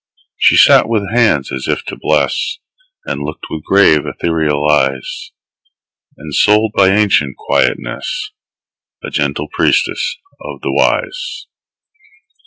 [0.35, 2.57] She sat with hands as if to bless,
[3.05, 5.29] And looked with grave, ethereal eyes;
[6.19, 8.31] Ensouled by ancient quietness,
[9.03, 11.45] A gentle priestess of the Wise.